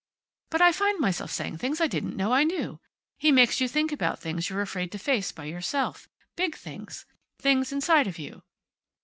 [0.49, 2.79] But I find myself saying things I didn't know I knew.
[3.19, 6.09] He makes you think about things you're afraid to face by yourself.
[6.35, 7.05] Big things.
[7.37, 8.41] Things inside of you."